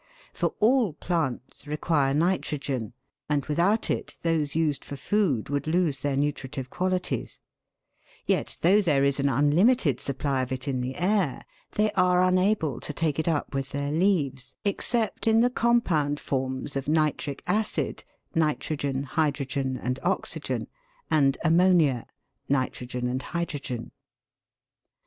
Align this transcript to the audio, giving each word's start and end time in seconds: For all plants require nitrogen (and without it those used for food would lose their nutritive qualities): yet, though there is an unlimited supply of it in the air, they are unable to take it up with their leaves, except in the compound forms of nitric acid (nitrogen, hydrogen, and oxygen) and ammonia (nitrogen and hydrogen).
For 0.33 0.55
all 0.59 0.93
plants 0.93 1.67
require 1.67 2.11
nitrogen 2.15 2.93
(and 3.29 3.45
without 3.45 3.91
it 3.91 4.17
those 4.23 4.55
used 4.55 4.83
for 4.83 4.95
food 4.95 5.49
would 5.49 5.67
lose 5.67 5.99
their 5.99 6.17
nutritive 6.17 6.71
qualities): 6.71 7.39
yet, 8.25 8.57
though 8.61 8.81
there 8.81 9.03
is 9.03 9.19
an 9.19 9.29
unlimited 9.29 9.99
supply 9.99 10.41
of 10.41 10.51
it 10.51 10.67
in 10.67 10.81
the 10.81 10.95
air, 10.95 11.45
they 11.73 11.91
are 11.91 12.23
unable 12.23 12.79
to 12.79 12.91
take 12.91 13.19
it 13.19 13.27
up 13.27 13.53
with 13.53 13.69
their 13.73 13.91
leaves, 13.91 14.55
except 14.65 15.27
in 15.27 15.41
the 15.41 15.51
compound 15.51 16.19
forms 16.19 16.75
of 16.75 16.87
nitric 16.87 17.43
acid 17.45 18.03
(nitrogen, 18.33 19.03
hydrogen, 19.03 19.77
and 19.77 19.99
oxygen) 20.01 20.65
and 21.11 21.37
ammonia 21.43 22.07
(nitrogen 22.49 23.07
and 23.07 23.21
hydrogen). 23.21 23.91